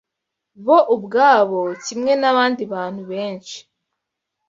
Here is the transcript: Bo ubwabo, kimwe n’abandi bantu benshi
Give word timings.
Bo 0.65 0.77
ubwabo, 0.95 1.61
kimwe 1.85 2.11
n’abandi 2.21 2.61
bantu 2.73 3.01
benshi 3.11 3.57